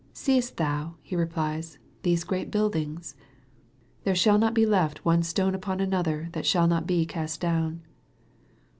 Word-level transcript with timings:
"Seest 0.13 0.57
thou," 0.57 0.95
He 1.03 1.15
replies," 1.15 1.77
these 2.01 2.23
great 2.23 2.49
buildings? 2.49 3.15
There 4.03 4.15
shall 4.15 4.39
not 4.39 4.55
be 4.55 4.65
left 4.65 5.05
one 5.05 5.21
stone 5.21 5.53
upon 5.53 5.79
another, 5.79 6.29
that 6.31 6.47
shall 6.47 6.65
not 6.65 6.87
be 6.87 7.05
cast 7.05 7.39
down." 7.39 7.83